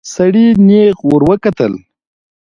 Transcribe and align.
سړي 0.13 0.47
نيغ 0.67 0.95
ورته 1.09 1.27
وکتل. 1.29 1.73